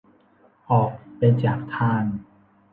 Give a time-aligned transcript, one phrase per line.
[0.71, 2.03] ออกไปจากทาง